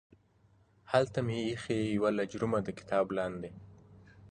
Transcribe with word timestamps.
هلته 0.91 1.19
مې 1.25 1.37
ایښې 1.47 1.77
یوه 1.95 2.09
لجرمه 2.19 2.59
د 2.63 2.69
کتاب 2.79 3.05
لاندې 3.17 3.51